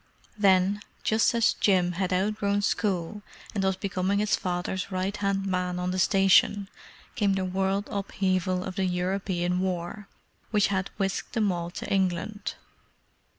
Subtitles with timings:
[0.35, 3.21] Then, just as Jim had outgrown school
[3.53, 6.69] and was becoming his father's right hand man on the station,
[7.13, 10.07] came the world upheaval of the European War,
[10.49, 12.55] which had whisked them all to England.